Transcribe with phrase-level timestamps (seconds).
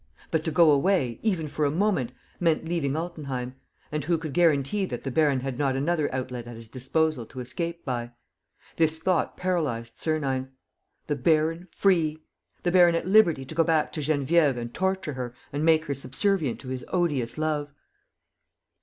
[0.31, 3.53] But to go away, even for a moment, meant leaving Altenheim;
[3.91, 7.39] and who could guarantee that the baron had not another outlet at his disposal to
[7.39, 8.09] escape by?
[8.77, 10.47] This thought paralyzed Sernine.
[11.05, 12.23] The baron free!
[12.63, 15.93] The baron at liberty to go back to Geneviève and torture her and make her
[15.93, 17.71] subservient to his odious love!